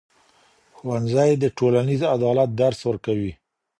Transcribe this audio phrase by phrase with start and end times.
[0.77, 3.33] ښوونځی د ټولنیز عدالت درس ورکوي.